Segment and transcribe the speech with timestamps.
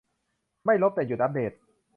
[0.65, 1.51] ไม่ลบ แต่หยุดอัปเดต